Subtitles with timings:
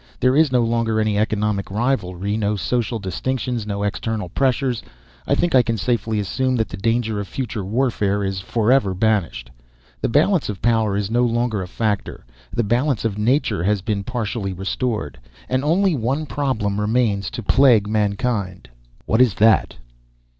[0.19, 4.73] There is no longer any economic rivalry, no social distinctions, no external pressure.
[5.27, 9.51] I think I can safely assume that the danger of future warfare is forever banished.
[10.01, 12.25] The balance of power is no longer a factor.
[12.51, 15.19] The balance of Nature has been partially restored.
[15.47, 18.69] And only one problem remains to plague mankind."
[19.05, 19.75] "What is that?"